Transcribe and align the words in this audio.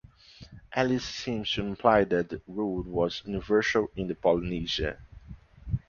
Ellis 0.73 1.05
seems 1.05 1.51
to 1.51 1.61
imply 1.63 2.05
that 2.05 2.29
the 2.29 2.41
rule 2.47 2.81
was 2.81 3.21
universal 3.23 3.91
in 3.95 4.15
Polynesia. 4.15 4.97